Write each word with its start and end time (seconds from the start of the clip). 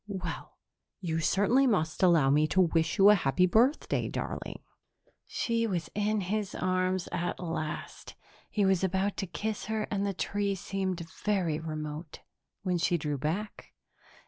"Well, 0.07 0.57
you 0.99 1.19
certainly 1.19 1.67
must 1.67 2.01
allow 2.01 2.31
me 2.31 2.47
to 2.47 2.61
wish 2.61 2.97
you 2.97 3.11
a 3.11 3.13
happy 3.13 3.45
birthday, 3.45 4.07
darling." 4.09 4.63
She 5.27 5.67
was 5.67 5.91
in 5.93 6.21
his 6.21 6.55
arms 6.55 7.07
at 7.11 7.39
last; 7.39 8.15
he 8.49 8.65
was 8.65 8.83
about 8.83 9.15
to 9.17 9.27
kiss 9.27 9.65
her, 9.65 9.83
and 9.91 10.03
the 10.03 10.15
tree 10.15 10.55
seemed 10.55 11.07
very 11.23 11.59
remote, 11.59 12.21
when 12.63 12.79
she 12.79 12.97
drew 12.97 13.19
back. 13.19 13.73